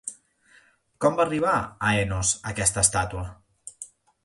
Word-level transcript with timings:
Com 1.05 1.19
va 1.19 1.25
arribar 1.25 1.51
a 1.89 1.93
Enos, 2.05 2.33
aquesta 2.55 2.87
estàtua? 2.87 3.25